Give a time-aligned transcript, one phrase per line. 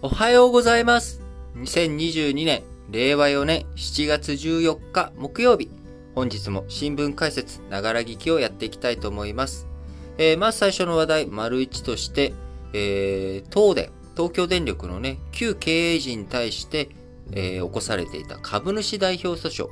[0.00, 1.22] おはようございます。
[1.56, 5.72] 2022年、令和4年7月14日木曜日。
[6.14, 9.66] 本日も新聞解説、ながら聞きをやっていきたいと思います。
[10.16, 12.32] えー、まず最初の話題、丸一として、
[12.74, 16.90] えー、東電、東京電力のね、旧経営陣に対して、
[17.32, 19.68] えー、起こされていた株主代表訴訟。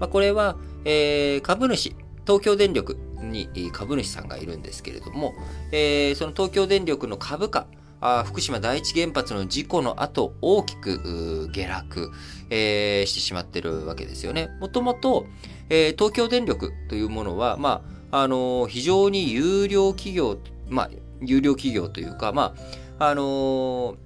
[0.00, 1.94] まあ、これは、えー、株主、
[2.26, 5.34] 東京電力に株主さんがいるんですけれども、
[5.70, 7.66] えー、その東京電力の株価、
[8.08, 12.12] あ福島第一原発の事故の後、大きく下落、
[12.50, 14.48] えー、してしまってるわけですよね。
[14.60, 15.26] もともと、
[15.68, 17.82] えー、東京電力というものは、ま
[18.12, 20.38] あ、あのー、非常に有料企業、
[20.68, 22.54] まあ、有料企業というか、ま
[22.98, 23.96] あ、あの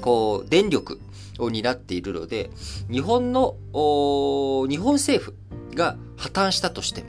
[0.00, 1.00] こう、電力
[1.38, 2.50] を担っているので、
[2.90, 3.54] 日本の、
[4.68, 5.36] 日本政府
[5.76, 7.08] が破綻したとしても、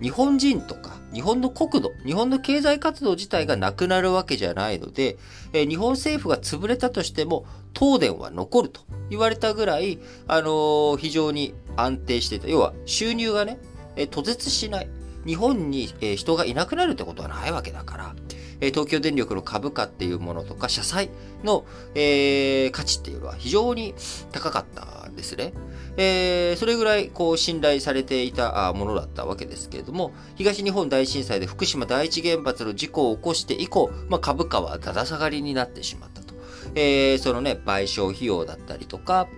[0.00, 5.18] 日本人とか、日本の国土、日本の経済活動自体がなくなるわけじゃないので、
[5.52, 7.46] え、日本政府が潰れたとしても、
[7.78, 12.48] 東電は残ると言われたぐらい、あのー、非常に安定していた。
[12.48, 13.58] 要は、収入がね、
[13.96, 14.88] え、途絶しない。
[15.26, 18.14] 日本に、え、人がいなくなるってことはないわけだから、
[18.60, 21.10] え、東京電力の株価っていうものとか、社債
[21.44, 23.94] の、えー、価値っていうのは非常に
[24.32, 25.52] 高かったんですね。
[25.96, 36.34] えー、それぐらいこう信頼されていたものだったわけですけれども、東日本大震災で福島第一原発の事故を起こして以降、まあ、株価はだだ下がりになってしまったと。
[36.74, 39.28] えー、そのね、賠償費用だったりとか、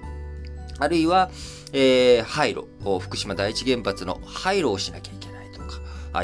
[0.79, 1.31] あるいは、
[1.73, 2.67] えー、廃炉、
[2.99, 5.22] 福島第一原発の廃炉をしなきゃいけない、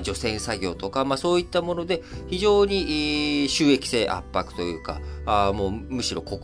[0.03, 6.37] 除染作業とか、まあそういったもので非常に収益性圧迫というか、あもうむしろほ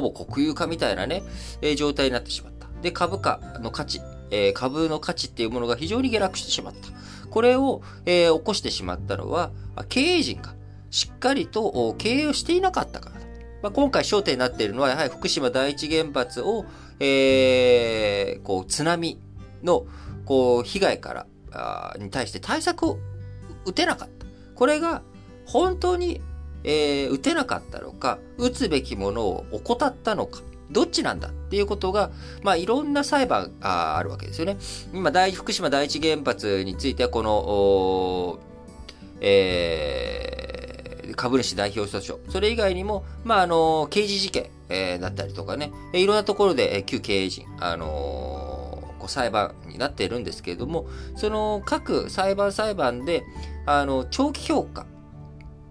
[0.00, 1.22] ぼ国有化みたいなね、
[1.60, 2.68] え、状態になってしまった。
[2.82, 6.88] で、株価の価値、えー、株の価値っていうものが非常に下落してしまった。
[7.30, 9.50] これを、えー、起こしてしまったのは、
[9.88, 10.54] 経営陣が
[10.90, 13.26] しっかりと経営をしていなかったからだ。
[13.62, 16.64] まあ、今回焦点になっているのは、やはり福島第一原発を、
[17.00, 19.18] えー、こう、津波
[19.62, 19.86] の、
[20.24, 21.26] こう、被害から、
[21.98, 22.98] に対して対策を
[23.64, 24.26] 打てなかった。
[24.54, 25.02] これが、
[25.46, 26.20] 本当に、
[26.64, 30.40] えー、打てなかったのか、打つべきものを怠ったのか。
[30.70, 32.10] どっちなんだっていうことが、
[32.42, 34.56] まあ、いろんな裁判があるわけですよね。
[34.92, 38.40] 今、大福島第一原発については、この、
[39.20, 48.45] えー、株主代表訴訟、それ以外にも、まあ、あの、刑事事件、えー、だったりとかね、いろんなところで、え旧経営陣、あのー、
[49.08, 50.86] 裁判になっているんですけれども、
[51.16, 53.24] その各裁判裁判で、
[53.66, 54.86] あの、長期評価、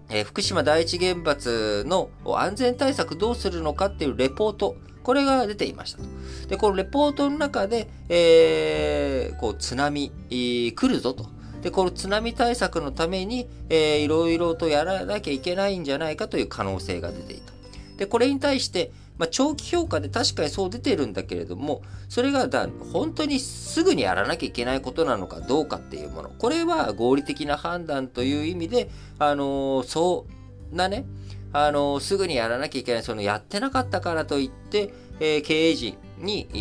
[0.08, 6.08] えー、福島第一原発の安全対策どうするのかっていうレポート、これが出ていましたと。
[6.48, 11.26] で、このレポートの中で、えー、こう、津波、来るぞと。
[11.62, 17.52] で、この津波対策のために、えー、いろいろとやらなきゃいけないんじゃないかという可能性が出ていた。
[17.96, 26.30] で、これに対して、まあ、長期評価で確かにそう出てるんだけれども、それがだ本当にすぐにやらなきゃいけないことなのかどうかっていうもの。
[26.30, 30.26] これは合理的な判断という意味で、あのー、そ
[30.72, 31.06] んなね、
[31.52, 36.56] あのー、すぐにやらなきゃいけない、そのやってなかったからといって、えー、経営陣に、え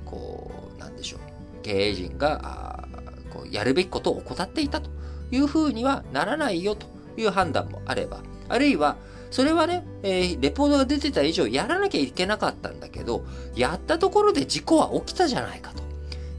[0.00, 1.20] ー、こう、なんでしょう。
[1.62, 2.86] 経営陣が、
[3.32, 4.90] こうやるべきことを怠っていたと
[5.32, 6.86] いうふうにはならないよと
[7.16, 8.96] いう判断もあれば、あるいは、
[9.34, 13.24] それはね、えー、レポートが出てた以上やらなきゃいけなかったんだけど、
[13.56, 15.82] やったところで事故は起きたじゃないかと。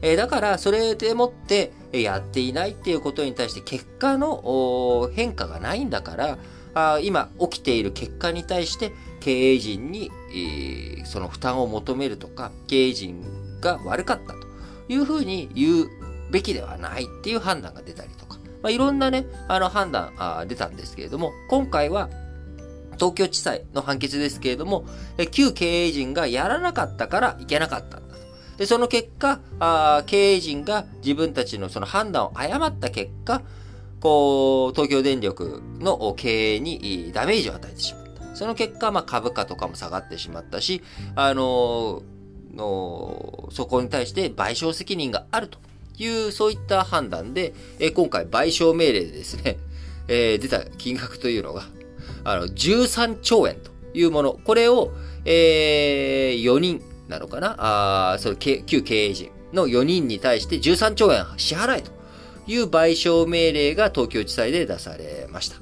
[0.00, 6.38] えー、だから、それでもって、やっていないっていうことに対して結果の変化がないんだから、
[6.72, 13.22] あ今起きている結果に対して経営陣に、えー、その負担を求めるとか、経営陣
[13.60, 14.38] が悪かったと
[14.88, 15.90] いうふうに言う
[16.30, 22.08] べきではないっていう判断が出たりとか、まあ、いろんなね、あの判断あ出たんですけれども、今回は
[22.96, 24.84] 東京地裁の判決ですけれども、
[25.30, 28.22] 旧経営陣がやらなかったからいけなかったんだと。
[28.58, 33.42] で、その結果、あ経営陣が自分たちのその判断を誤った結果、
[34.00, 38.36] こう、東京電力の経営にダメージを与えてしまった。
[38.36, 40.82] その結果、まあ、株価とかも下がってしまったし、
[41.14, 42.02] あの
[42.56, 45.58] の、そこに対して賠償責任があると
[45.98, 49.58] いう、そういった判断で、え今回賠償命令でですね、
[50.08, 51.62] えー、出た金額というのが、
[52.24, 54.92] あの、13兆円というもの、これを、
[55.24, 57.56] えー、4人なのかな？
[58.12, 61.92] あその旧経営陣の4人に対して13兆円支払えと
[62.46, 65.56] いう賠償命令が東京地裁で出されました。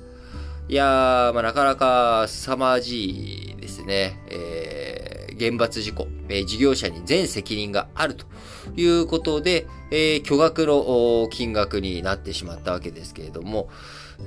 [0.69, 4.19] いやー、まあ、なかなか凄まじいですね。
[4.29, 8.25] えー、原発事故、えー、事業者に全責任があると
[8.77, 13.69] いうことで、えー、巨額の金額になってしまったわけですけれども、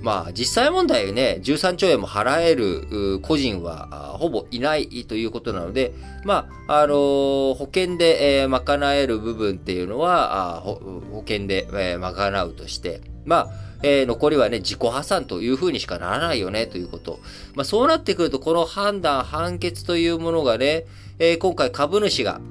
[0.02, 5.94] まあ実際問題ね、13兆円も払える個人はほぼいないということなので、
[6.24, 13.50] まあ、あのー、保険で、えー、賄える部分っていうのは、保険で、えー、賄うとして、まあ、
[13.84, 17.20] えー、残りはね、自己破産というふうにしかならないよね、ということ。
[17.56, 20.86] まあ、そうなってくると、この判断、判決というものがね、
[21.20, 22.42] えー、今回株主が、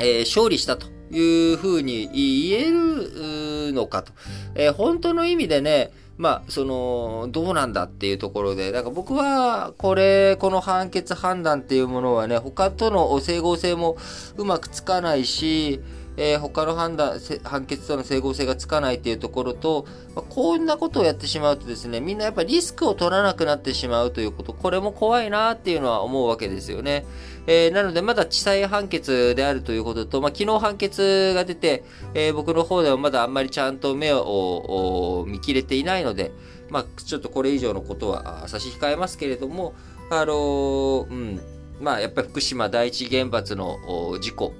[0.00, 4.12] えー、勝利したというふうに言えるのかと。
[4.54, 13.98] えー、本当の意味でね、まあ、その、どうなんだっていうところで、だから僕は、これ、この判決判断っていうものはね、他との整合性も
[14.38, 15.80] うまくつかないし、
[16.16, 27.04] えー、他の判断、判決との整合性がつかないっていうところと、まあ、こんなことをやってしまうとですね、みんなやっぱリスクを取らなくなってしまうということ、これも怖いなっていうのは思うわけですよね。
[27.46, 31.84] えー、なので、まだ地裁判決であるということと、まあ、昨日判決が出て、
[32.14, 36.32] えー、僕の方ではまだあんまりちゃんと目を見切れていないので、
[36.70, 39.74] まあ、ちょっとこれ以上のことは差し控えますけれども、
[40.10, 41.40] あのー、うん、
[41.80, 43.78] まあ、やっぱり福島第一原発の
[44.20, 44.54] 事故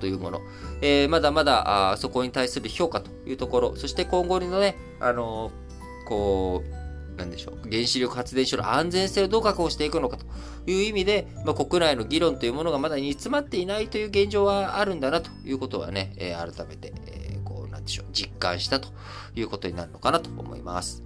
[0.00, 0.40] というもの、
[0.82, 10.24] えー、まだまだあそこに対する評価というところ、そして今後のね、あのー、こう、なんでしょう、原子力発電所の安全性をどう確保していくのかと
[10.70, 18.88] いう意味で、まあ、国内の議論というものがまだ煮詰まっていないという現状はあるんだなということはね、えー、改めて、えー、こう、なんでしょう、実感したと
[19.34, 21.02] いうことになるのかなと思います。